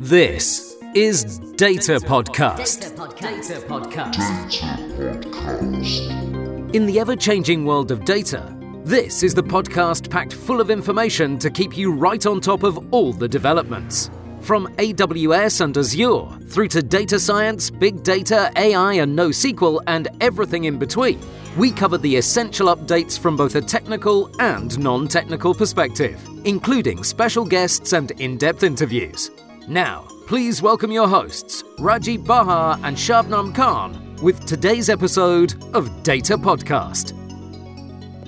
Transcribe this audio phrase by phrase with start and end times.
[0.00, 2.94] This is Data Podcast.
[3.18, 4.22] Data Podcast.
[6.72, 11.36] In the ever changing world of data, this is the podcast packed full of information
[11.40, 14.08] to keep you right on top of all the developments.
[14.40, 20.66] From AWS and Azure through to data science, big data, AI, and NoSQL, and everything
[20.66, 21.20] in between,
[21.56, 27.44] we cover the essential updates from both a technical and non technical perspective, including special
[27.44, 29.32] guests and in depth interviews.
[29.68, 36.38] Now, please welcome your hosts, Rajib Bahar and Shabnam Khan, with today's episode of Data
[36.38, 37.12] Podcast.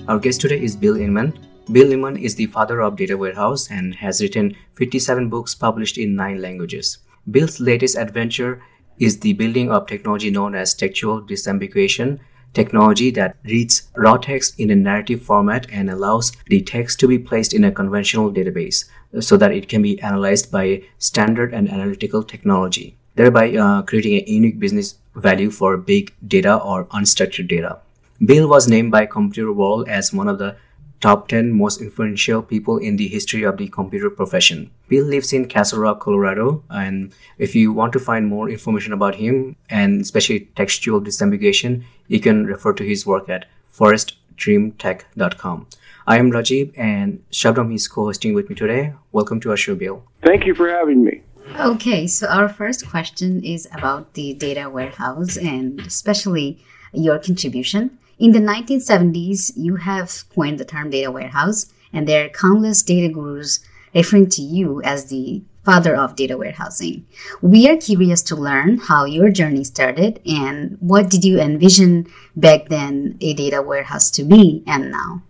[0.07, 1.35] Our guest today is Bill Inmon.
[1.71, 6.15] Bill Inmon is the father of Data Warehouse and has written 57 books published in
[6.15, 6.99] nine languages.
[7.31, 8.61] Bill's latest adventure
[8.99, 12.19] is the building of technology known as textual disambiguation,
[12.53, 17.17] technology that reads raw text in a narrative format and allows the text to be
[17.17, 18.85] placed in a conventional database
[19.19, 24.31] so that it can be analyzed by standard and analytical technology, thereby uh, creating a
[24.31, 27.79] unique business value for big data or unstructured data.
[28.23, 30.55] Bill was named by Computer World as one of the
[31.01, 34.69] top 10 most influential people in the history of the computer profession.
[34.87, 39.15] Bill lives in Castle Rock, Colorado, and if you want to find more information about
[39.15, 45.67] him and especially textual disambiguation, you can refer to his work at forestrimtech.com.
[46.07, 48.93] I am Rajib, and Shabnam is co-hosting with me today.
[49.11, 50.03] Welcome to our show, Bill.
[50.23, 51.21] Thank you for having me.
[51.59, 56.63] Okay, so our first question is about the data warehouse and especially
[56.93, 57.97] your contribution.
[58.21, 63.11] In the 1970s, you have coined the term data warehouse, and there are countless data
[63.11, 63.61] gurus
[63.95, 67.07] referring to you as the father of data warehousing.
[67.41, 72.05] We are curious to learn how your journey started and what did you envision
[72.35, 75.23] back then a data warehouse to be and now?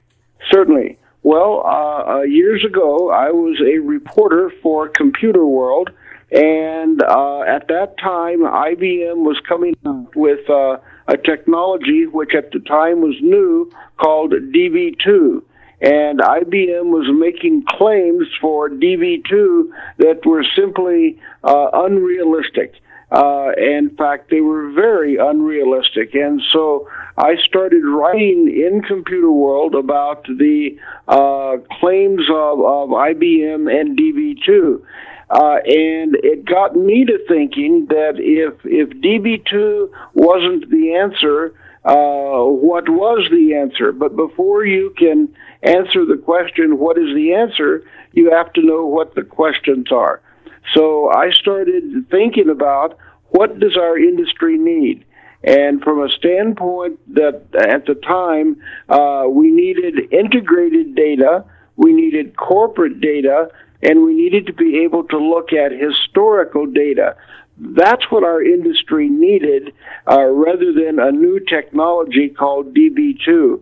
[0.51, 0.99] Certainly.
[1.23, 5.91] Well, uh, uh, years ago, I was a reporter for Computer World,
[6.31, 12.51] and uh, at that time, IBM was coming up with uh, a technology which at
[12.51, 15.41] the time was new called DB2.
[15.81, 22.75] And IBM was making claims for DB2 that were simply uh, unrealistic.
[23.11, 26.15] Uh, in fact, they were very unrealistic.
[26.15, 26.87] And so
[27.17, 30.77] I started writing in Computer World about the
[31.09, 34.81] uh, claims of, of IBM and DB2.
[35.31, 41.53] Uh, and it got me to thinking that if if DB2 wasn't the answer,
[41.85, 43.93] uh, what was the answer?
[43.93, 45.33] But before you can
[45.63, 47.85] answer the question, what is the answer?
[48.11, 50.21] You have to know what the questions are.
[50.75, 52.97] So I started thinking about
[53.29, 55.05] what does our industry need?
[55.45, 61.45] And from a standpoint that at the time uh, we needed integrated data,
[61.77, 63.47] we needed corporate data,
[63.83, 67.15] and we needed to be able to look at historical data.
[67.57, 69.73] That's what our industry needed
[70.09, 73.61] uh, rather than a new technology called DB2.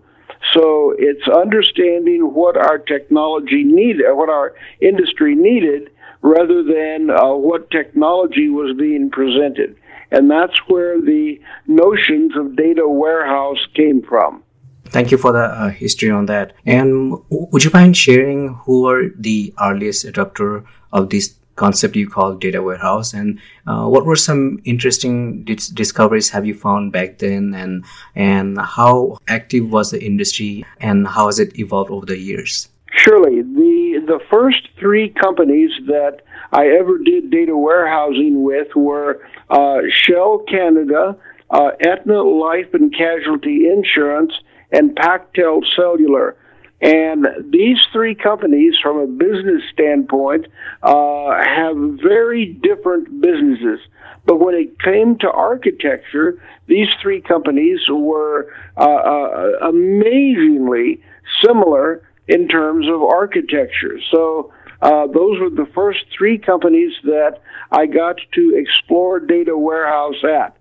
[0.54, 5.92] So it's understanding what our technology needed, what our industry needed,
[6.22, 9.76] rather than uh, what technology was being presented.
[10.12, 14.44] And that's where the notions of data warehouse came from.
[14.92, 16.54] Thank you for the uh, history on that.
[16.66, 22.36] And would you mind sharing who were the earliest adopter of this concept you call
[22.36, 23.14] data warehouse?
[23.14, 27.54] And uh, what were some interesting dis- discoveries have you found back then?
[27.54, 27.86] And
[28.16, 30.66] and how active was the industry?
[30.80, 32.70] And how has it evolved over the years?
[32.92, 33.42] Surely.
[33.42, 36.22] The the first three companies that
[36.52, 39.22] i ever did data warehousing with were
[39.52, 41.16] uh, shell canada
[41.52, 44.34] uh, Aetna Life and Casualty Insurance,
[44.72, 46.36] and Pactel Cellular.
[46.82, 50.48] And these three companies, from a business standpoint,
[50.82, 53.80] uh, have very different businesses.
[54.26, 61.02] But when it came to architecture, these three companies were uh, uh, amazingly
[61.44, 64.00] similar in terms of architecture.
[64.12, 67.42] So uh, those were the first three companies that
[67.72, 70.56] I got to explore data warehouse at.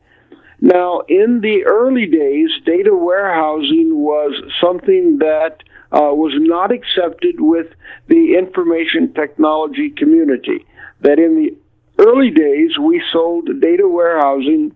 [0.60, 5.62] Now, in the early days, data warehousing was something that
[5.92, 7.68] uh, was not accepted with
[8.08, 10.66] the information technology community.
[11.00, 11.56] That in the
[11.98, 14.74] early days, we sold data warehousing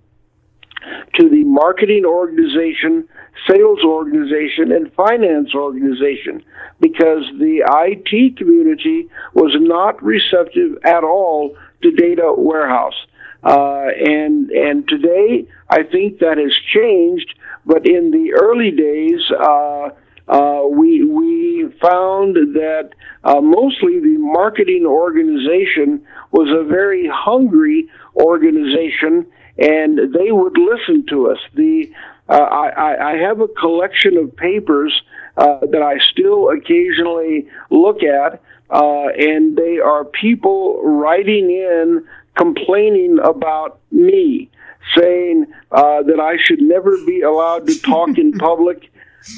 [1.14, 3.08] to the marketing organization,
[3.48, 6.42] sales organization, and finance organization
[6.80, 12.94] because the IT community was not receptive at all to data warehouse.
[13.42, 17.34] Uh, and and today, I think that has changed.
[17.64, 19.90] But in the early days, uh,
[20.28, 22.90] uh, we we found that
[23.24, 29.26] uh, mostly the marketing organization was a very hungry organization,
[29.58, 31.38] and they would listen to us.
[31.54, 31.92] The
[32.28, 35.02] uh, I, I have a collection of papers
[35.36, 38.40] uh, that I still occasionally look at,
[38.70, 42.06] uh, and they are people writing in
[42.36, 44.50] complaining about me,
[44.96, 48.90] saying uh, that I should never be allowed to talk in public,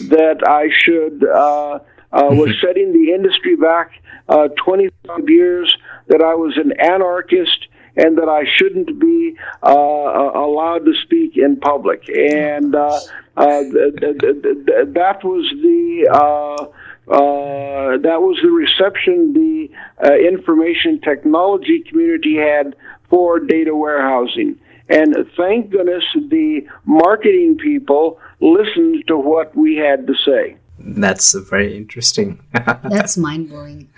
[0.08, 1.78] that I should uh,
[2.12, 3.90] uh, was setting the industry back
[4.28, 5.74] uh, 25 years,
[6.08, 11.56] that I was an anarchist, and that I shouldn't be uh, allowed to speak in
[11.60, 12.08] public.
[12.08, 13.00] And uh,
[13.36, 16.70] uh, th- th- th- that was the.
[17.06, 19.68] Uh, that was the reception the
[20.02, 22.74] uh, information technology community had
[23.10, 24.58] for data warehousing.
[24.88, 30.56] And thank goodness the marketing people listened to what we had to say.
[30.86, 32.40] That's very interesting.
[32.52, 33.88] That's mind blowing.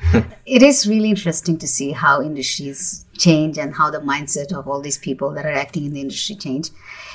[0.46, 4.80] it is really interesting to see how industries change and how the mindset of all
[4.80, 6.70] these people that are acting in the industry change.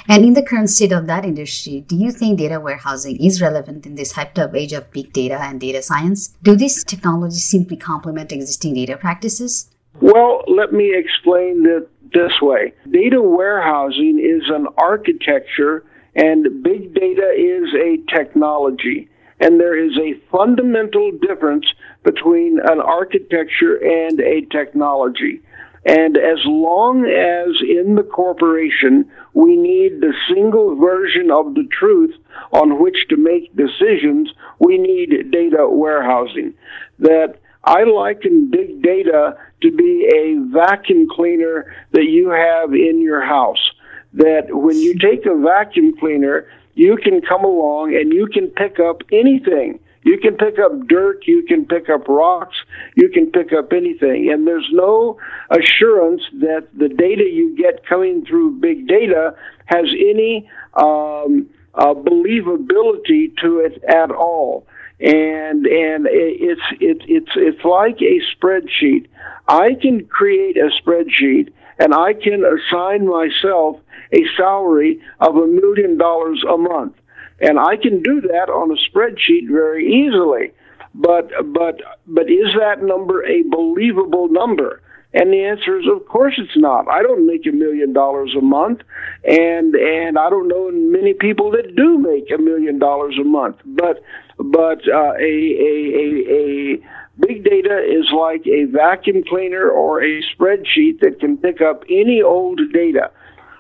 [0.07, 3.85] And in the current state of that industry, do you think data warehousing is relevant
[3.85, 6.35] in this hyped up age of big data and data science?
[6.44, 9.69] Do these technologies simply complement existing data practices?
[10.01, 12.73] Well, let me explain it this way.
[12.91, 15.85] Data warehousing is an architecture
[16.15, 19.09] and big data is a technology.
[19.41, 21.65] And there is a fundamental difference
[22.03, 25.41] between an architecture and a technology.
[25.83, 32.13] And as long as in the corporation we need the single version of the truth
[32.53, 36.53] on which to make decisions, we need data warehousing.
[36.99, 43.25] That I liken big data to be a vacuum cleaner that you have in your
[43.25, 43.71] house.
[44.13, 48.79] That when you take a vacuum cleaner, you can come along and you can pick
[48.79, 49.79] up anything.
[50.03, 52.56] You can pick up dirt, you can pick up rocks,
[52.95, 54.31] you can pick up anything.
[54.31, 55.19] And there's no
[55.51, 59.35] assurance that the data you get coming through big data
[59.65, 64.65] has any um, uh, believability to it at all.
[65.00, 69.07] And and it's it's it's it's like a spreadsheet.
[69.47, 73.77] I can create a spreadsheet and I can assign myself
[74.11, 76.95] a salary of a million dollars a month.
[77.39, 80.51] And I can do that on a spreadsheet very easily.
[80.93, 84.81] But, but, but is that number a believable number?
[85.13, 86.87] And the answer is, of course, it's not.
[86.87, 88.79] I don't make a million dollars a month,
[89.25, 93.57] and and I don't know many people that do make a million dollars a month.
[93.65, 94.01] But
[94.37, 96.83] but uh, a, a a a
[97.19, 102.21] big data is like a vacuum cleaner or a spreadsheet that can pick up any
[102.21, 103.11] old data.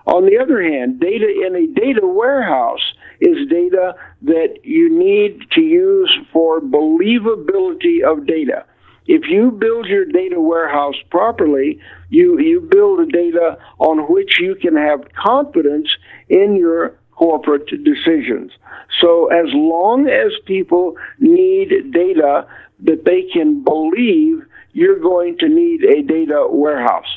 [0.07, 3.93] On the other hand, data in a data warehouse is data
[4.23, 8.65] that you need to use for believability of data.
[9.07, 14.75] If you build your data warehouse properly, you, you build data on which you can
[14.75, 15.89] have confidence
[16.29, 18.51] in your corporate decisions.
[18.99, 22.47] So as long as people need data
[22.79, 24.43] that they can believe,
[24.73, 27.10] you're going to need a data warehouse.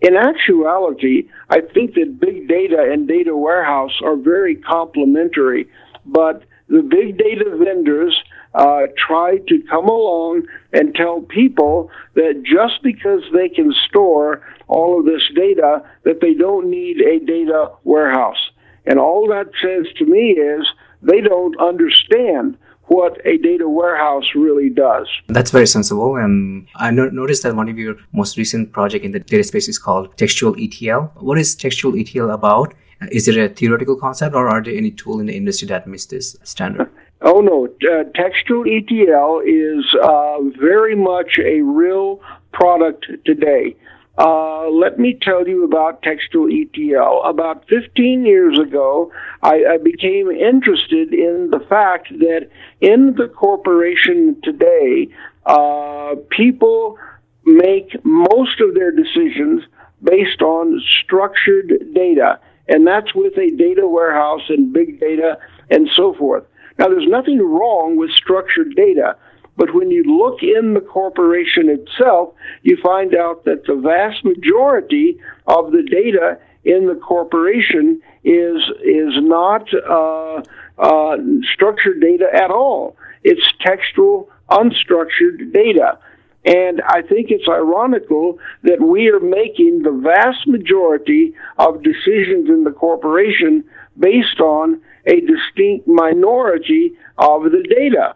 [0.00, 5.68] In actuality, I think that big data and data warehouse are very complementary,
[6.04, 8.14] but the big data vendors
[8.54, 14.98] uh, try to come along and tell people that just because they can store all
[14.98, 18.50] of this data, that they don't need a data warehouse.
[18.84, 20.66] And all that says to me is
[21.02, 22.56] they don't understand
[22.88, 25.08] what a data warehouse really does.
[25.28, 26.16] That's very sensible.
[26.16, 29.68] And I no- noticed that one of your most recent project in the data space
[29.68, 31.12] is called textual ETL.
[31.16, 32.74] What is textual ETL about?
[33.10, 36.06] Is it a theoretical concept or are there any tool in the industry that meets
[36.06, 36.90] this standard?
[37.22, 42.20] Oh no, uh, textual ETL is uh, very much a real
[42.52, 43.74] product today.
[44.18, 47.22] Uh, let me tell you about textual ETL.
[47.24, 52.48] About 15 years ago, I, I, became interested in the fact that
[52.80, 55.08] in the corporation today,
[55.44, 56.98] uh, people
[57.44, 59.62] make most of their decisions
[60.02, 65.36] based on structured data, and that's with a data warehouse and big data
[65.70, 66.44] and so forth.
[66.78, 69.16] Now, there's nothing wrong with structured data.
[69.56, 75.18] But when you look in the corporation itself, you find out that the vast majority
[75.46, 80.42] of the data in the corporation is is not uh,
[80.78, 81.16] uh,
[81.54, 82.96] structured data at all.
[83.22, 85.98] It's textual, unstructured data.
[86.44, 92.62] And I think it's ironical that we are making the vast majority of decisions in
[92.62, 93.64] the corporation
[93.98, 98.14] based on a distinct minority of the data.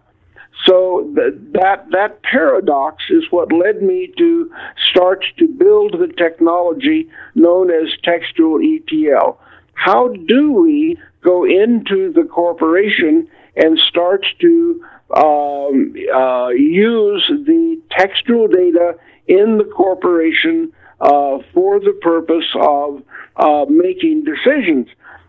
[0.67, 4.51] So th- that that paradox is what led me to
[4.91, 9.39] start to build the technology known as textual ETL.
[9.75, 14.85] How do we go into the corporation and start to
[15.17, 23.03] um, uh, use the textual data in the corporation uh, for the purpose of
[23.37, 24.87] uh, making decisions.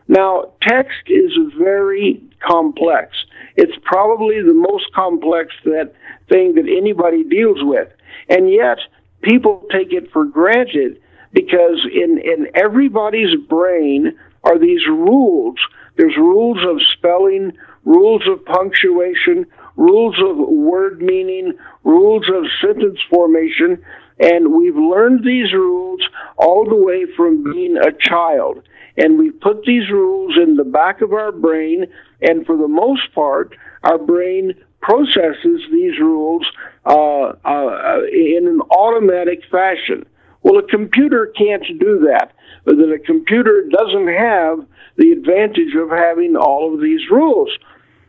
[0.08, 3.16] Now, text is very complex.
[3.56, 5.94] It's probably the most complex that
[6.30, 7.90] thing that anybody deals with,
[8.30, 8.78] and yet
[9.22, 11.00] people take it for granted
[11.34, 15.58] because in in everybody's brain are these rules.
[15.98, 17.54] There's rules of spelling,
[17.86, 19.46] rules of punctuation,
[19.76, 23.84] rules of word meaning, rules of sentence formation,
[24.20, 26.02] and we've learned these rules
[26.38, 28.62] all the way from being a child.
[28.98, 31.86] And we put these rules in the back of our brain,
[32.22, 36.46] and for the most part, our brain processes these rules
[36.86, 40.06] uh, uh, in an automatic fashion.
[40.44, 42.32] Well, a computer can't do that.
[42.66, 44.66] That a computer doesn't have
[44.98, 47.50] the advantage of having all of these rules.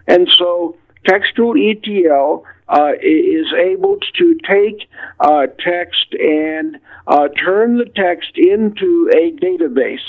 [0.09, 4.89] And so textual ETL uh, is able to take
[5.21, 10.01] uh, text and uh, turn the text into a database.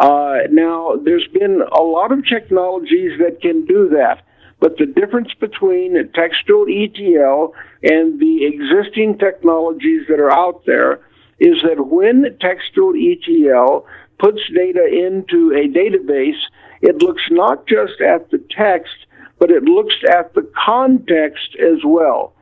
[0.00, 4.22] Uh, now, there's been a lot of technologies that can do that,
[4.58, 7.52] but the difference between textual ETL
[7.82, 11.00] and the existing technologies that are out there
[11.38, 13.86] is that when textual ETL
[14.18, 16.40] puts data into a database,
[16.80, 19.04] it looks not just at the text,
[19.38, 22.32] but it looks at the context as well.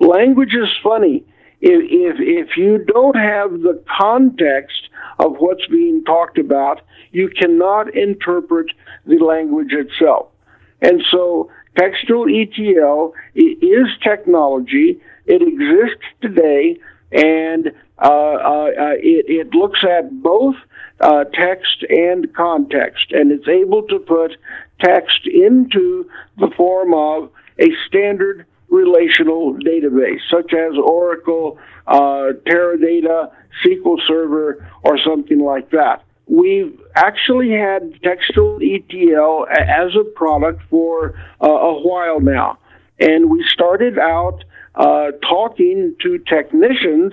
[0.00, 1.24] Language is funny.
[1.66, 7.96] If, if, if you don't have the context of what's being talked about, you cannot
[7.96, 8.66] interpret
[9.06, 10.26] the language itself.
[10.82, 15.00] And so textual ETL is technology.
[15.24, 16.78] It exists today,
[17.12, 17.68] and
[17.98, 20.56] uh, uh, uh, it, it looks at both
[21.00, 24.36] uh, text and context, and it's able to put
[24.80, 33.30] text into the form of a standard relational database, such as Oracle, uh, Teradata,
[33.64, 36.02] SQL Server, or something like that.
[36.26, 42.58] We've actually had textual ETL as a product for uh, a while now,
[42.98, 44.42] and we started out
[44.74, 47.12] uh, talking to technicians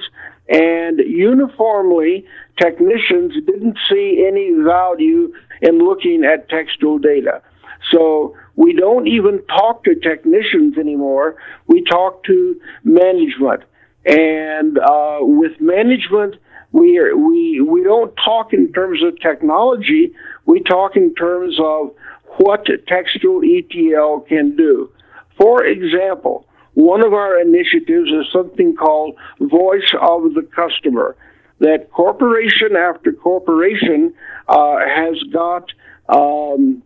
[0.51, 2.25] and uniformly,
[2.61, 7.41] technicians didn't see any value in looking at textual data.
[7.89, 11.35] So we don't even talk to technicians anymore.
[11.67, 13.63] We talk to management.
[14.05, 16.35] And uh, with management,
[16.71, 20.13] we, are, we, we don't talk in terms of technology.
[20.45, 21.91] We talk in terms of
[22.37, 24.89] what textual ETL can do.
[25.37, 31.15] For example, one of our initiatives is something called Voice of the Customer.
[31.59, 34.13] That corporation after corporation
[34.47, 35.71] uh, has got
[36.09, 36.81] um,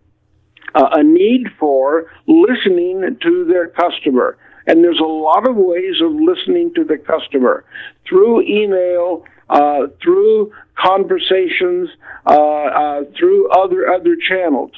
[0.75, 4.37] a need for listening to their customer.
[4.67, 7.63] And there's a lot of ways of listening to the customer
[8.07, 11.89] through email, uh, through conversations,
[12.25, 14.71] uh, uh, through other other channels.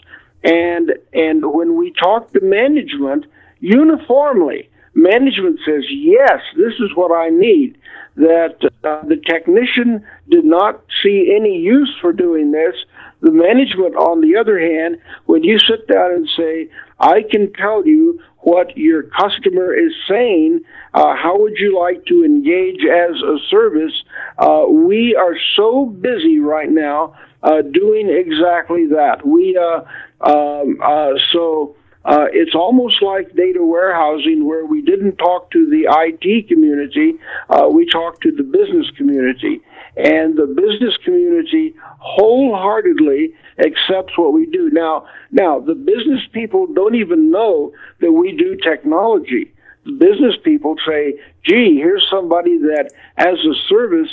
[0.44, 3.26] And and when we talk to management,
[3.60, 7.78] uniformly, management says, yes, this is what I need.
[8.18, 12.76] That uh, the technician did not see any use for doing this.
[13.22, 16.70] The management, on the other hand, when you sit down and say,
[17.00, 20.62] I can tell you what your customer is saying,
[20.94, 24.04] uh, how would you like to engage as a service?
[24.38, 29.26] Uh, we are so busy right now uh, doing exactly that.
[29.26, 29.82] We, uh,
[30.22, 31.76] um, uh, so,
[32.08, 37.16] uh, it's almost like data warehousing where we didn't talk to the IT community,
[37.50, 39.60] uh, we talked to the business community.
[39.98, 44.70] And the business community wholeheartedly accepts what we do.
[44.72, 49.52] Now, now the business people don't even know that we do technology.
[49.86, 54.12] The business people say, gee, here's somebody that as a service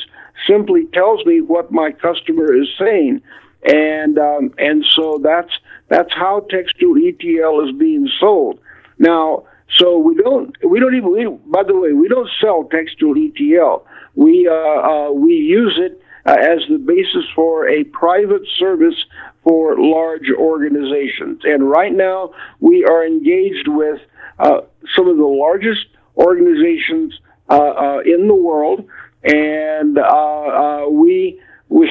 [0.49, 3.23] simply tells me what my customer is saying
[3.65, 5.53] and um, and so that's
[5.95, 8.59] that's how textual ETL is being sold
[8.99, 9.45] now.
[9.79, 13.87] So we don't we don't even we, by the way we don't sell textual ETL.
[14.17, 18.97] We uh, uh, we use it uh, as the basis for a private service
[19.45, 21.43] for large organizations.
[21.45, 24.01] And right now we are engaged with
[24.41, 24.63] uh,
[24.97, 25.87] some of the largest
[26.17, 27.15] organizations
[27.49, 28.85] uh, uh, in the world,
[29.23, 29.97] and
[30.93, 31.89] we we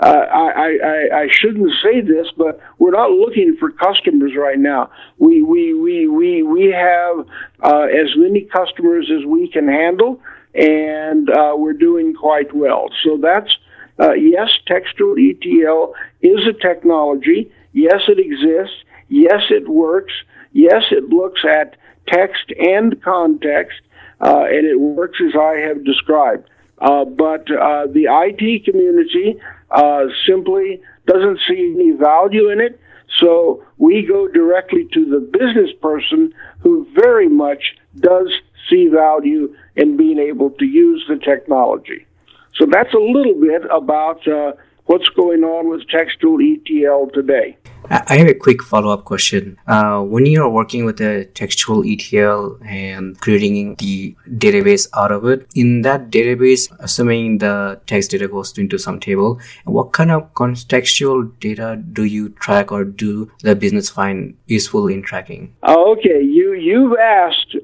[0.00, 4.90] uh, I, I, I shouldn't say this, but we're not looking for customers right now.
[5.18, 7.26] We, we, we, we, we have
[7.62, 10.20] uh, as many customers as we can handle,
[10.54, 12.90] and uh, we're doing quite well.
[13.02, 13.50] So that's,
[13.98, 17.50] uh, yes, textual ETL is a technology.
[17.72, 18.76] Yes, it exists.
[19.08, 20.12] Yes, it works.
[20.52, 21.76] Yes, it looks at
[22.06, 23.80] text and context,
[24.20, 26.48] uh, and it works as I have described.
[26.80, 29.38] Uh, but uh, the IT community
[29.70, 32.78] uh, simply doesn't see any value in it.
[33.18, 38.30] So we go directly to the business person who very much does
[38.68, 42.06] see value in being able to use the technology.
[42.54, 44.52] So that's a little bit about uh,
[44.86, 47.56] what's going on with textual ETL today.
[47.90, 49.56] I have a quick follow up question.
[49.66, 55.46] Uh, when you're working with a textual ETL and creating the database out of it,
[55.54, 61.32] in that database, assuming the text data goes into some table, what kind of contextual
[61.40, 65.54] data do you track or do the business find useful in tracking?
[65.66, 67.56] Okay, you you've asked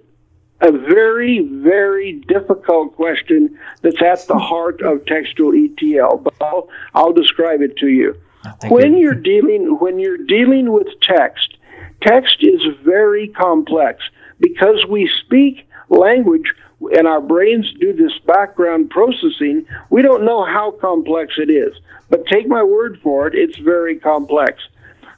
[0.61, 7.13] a very, very difficult question that's at the heart of textual ETL, but I'll, I'll
[7.13, 8.17] describe it to you.
[8.69, 9.11] When you.
[9.11, 11.57] are dealing when you're dealing with text,
[12.03, 14.03] text is very complex
[14.41, 16.53] because we speak language
[16.93, 19.67] and our brains do this background processing.
[19.91, 21.75] We don't know how complex it is,
[22.11, 24.63] but take my word for it, it's very complex.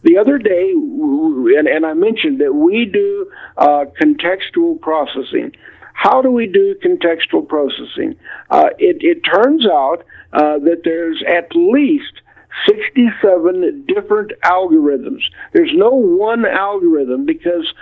[0.02, 5.56] The other day, and, and I mentioned that we do uh, contextual processing.
[5.94, 8.14] How do we do contextual processing?
[8.50, 12.20] Uh, it, it turns out uh, that there's at least
[12.64, 15.22] 67 different algorithms.
[15.52, 17.72] There's no one algorithm because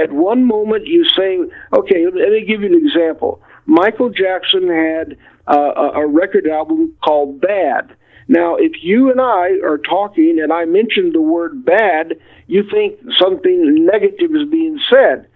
[0.00, 1.38] at one moment you say,
[1.76, 3.40] okay, let me give you an example.
[3.66, 5.16] Michael Jackson had
[5.46, 7.94] uh, a record album called Bad.
[8.28, 12.14] Now, if you and I are talking and I mention the word bad,
[12.46, 15.26] you think something negative is being said.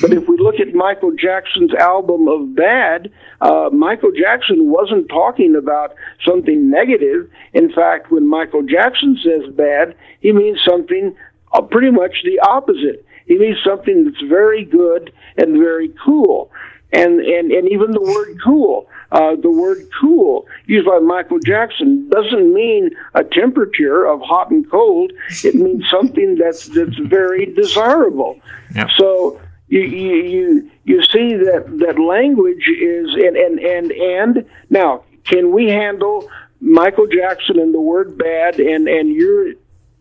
[0.00, 5.56] But if we look at Michael Jackson's album of Bad, uh, Michael Jackson wasn't talking
[5.56, 5.94] about
[6.26, 7.30] something negative.
[7.54, 11.14] In fact, when Michael Jackson says bad, he means something
[11.52, 13.04] uh, pretty much the opposite.
[13.26, 16.50] He means something that's very good and very cool.
[16.92, 18.88] And, and, and even the word cool.
[19.12, 24.68] Uh, the word cool used by Michael Jackson doesn't mean a temperature of hot and
[24.70, 25.12] cold.
[25.42, 28.40] It means something that's that's very desirable.
[28.76, 28.88] Yep.
[28.96, 35.52] So you, you you see that that language is and and and and now can
[35.52, 36.28] we handle
[36.60, 39.52] Michael Jackson and the word bad and and your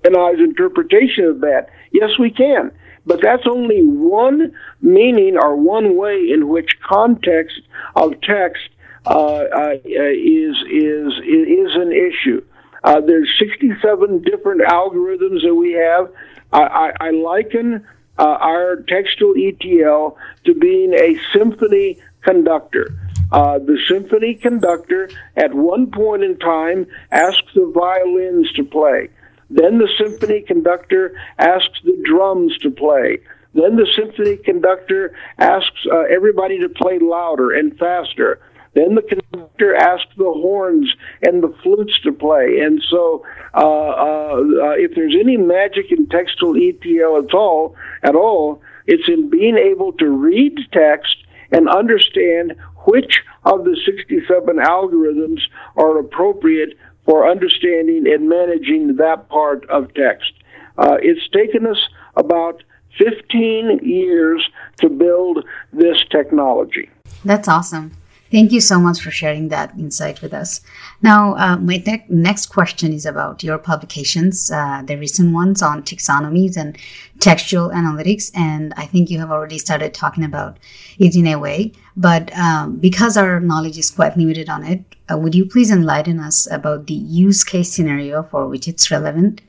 [0.03, 1.69] and I's interpretation of that?
[1.91, 2.71] Yes, we can.
[3.05, 7.61] But that's only one meaning or one way in which context
[7.95, 8.69] of text
[9.05, 12.43] uh, uh, is is is an issue.
[12.83, 16.09] Uh, there's 67 different algorithms that we have.
[16.53, 17.85] I, I, I liken
[18.19, 22.87] uh, our textual ETL to being a symphony conductor.
[23.31, 29.09] Uh, the symphony conductor, at one point in time, asks the violins to play.
[29.49, 33.19] Then the symphony conductor asks the drums to play.
[33.53, 38.39] Then the symphony conductor asks uh, everybody to play louder and faster.
[38.73, 42.59] Then the conductor asks the horns and the flutes to play.
[42.59, 48.15] And so, uh, uh, uh if there's any magic in textual ETL at all, at
[48.15, 51.15] all, it's in being able to read text
[51.51, 52.55] and understand
[52.85, 55.41] which of the 67 algorithms
[55.75, 60.31] are appropriate for understanding and managing that part of text.
[60.77, 61.79] Uh, it's taken us
[62.15, 62.63] about
[62.97, 66.89] 15 years to build this technology.
[67.25, 67.91] That's awesome.
[68.31, 70.61] Thank you so much for sharing that insight with us.
[71.01, 75.81] Now, uh, my ne- next question is about your publications, uh, the recent ones on
[75.81, 76.77] taxonomies and
[77.19, 78.31] textual analytics.
[78.35, 80.59] And I think you have already started talking about
[80.99, 81.71] it in a way.
[81.97, 86.19] But um, because our knowledge is quite limited on it, uh, would you please enlighten
[86.19, 89.41] us about the use case scenario for which it's relevant?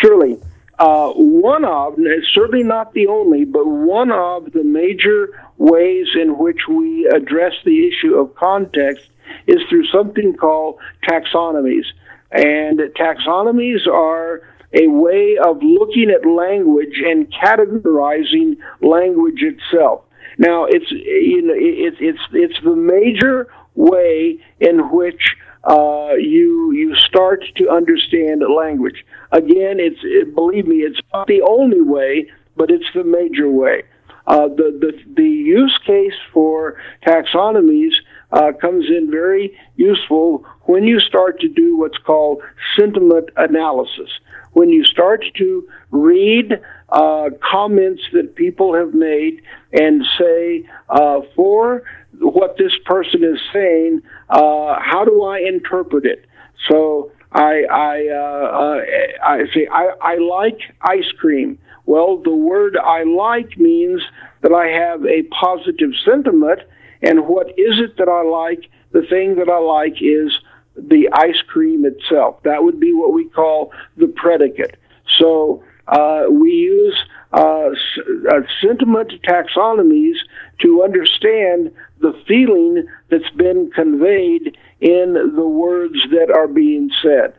[0.00, 0.38] Surely.
[0.82, 1.96] Uh, one of,
[2.34, 7.86] certainly not the only, but one of the major ways in which we address the
[7.86, 9.08] issue of context
[9.46, 11.84] is through something called taxonomies.
[12.32, 14.42] And taxonomies are
[14.72, 20.02] a way of looking at language and categorizing language itself.
[20.36, 26.94] Now, it's you know it's it's it's the major way in which uh, you you
[26.96, 29.04] start to understand language.
[29.30, 33.84] Again, it's it, believe me, it's not the only way, but it's the major way.
[34.26, 37.92] Uh, the, the, the use case for taxonomies
[38.30, 42.40] uh, comes in very useful when you start to do what's called
[42.78, 44.10] sentiment analysis.
[44.52, 51.82] When you start to read uh, comments that people have made and say, uh, for
[52.22, 56.24] what this person is saying, uh, how do I interpret it?
[56.68, 58.80] So I I, uh, uh,
[59.24, 61.58] I say I, I like ice cream.
[61.86, 64.02] Well, the word I like means
[64.42, 66.60] that I have a positive sentiment,
[67.02, 68.70] and what is it that I like?
[68.92, 70.32] The thing that I like is
[70.76, 72.42] the ice cream itself.
[72.44, 74.76] That would be what we call the predicate.
[75.18, 76.96] So uh, we use
[77.32, 80.16] uh, uh, sentiment taxonomies
[80.60, 87.34] to understand the feeling that's been conveyed in the words that are being said.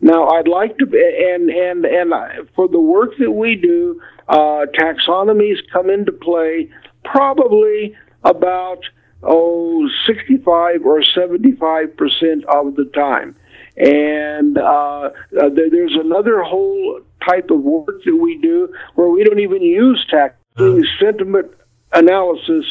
[0.00, 5.58] Now, I'd like to, and and and for the work that we do, uh, taxonomies
[5.72, 6.70] come into play
[7.04, 8.80] probably about
[9.22, 13.34] oh 65 or 75 percent of the time.
[13.78, 19.24] And uh, uh, there, there's another whole type of work that we do where we
[19.24, 20.34] don't even use tax.
[20.56, 20.80] Uh-huh.
[20.98, 21.50] Sentiment
[21.92, 22.64] analysis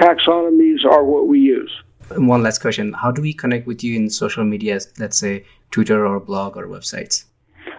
[0.00, 1.70] taxonomies are what we use.
[2.16, 4.80] One last question: How do we connect with you in social media?
[4.98, 7.24] Let's say Twitter or blog or websites.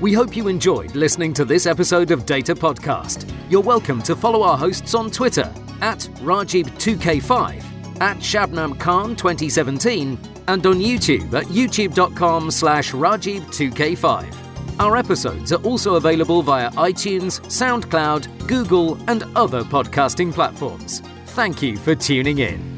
[0.00, 3.28] We hope you enjoyed listening to this episode of Data Podcast.
[3.50, 10.64] You're welcome to follow our hosts on Twitter at Rajib2k5, at Shabnam Khan 2017, and
[10.64, 14.45] on YouTube at youtube.com slash Rajib2k5.
[14.78, 21.00] Our episodes are also available via iTunes, SoundCloud, Google, and other podcasting platforms.
[21.28, 22.75] Thank you for tuning in.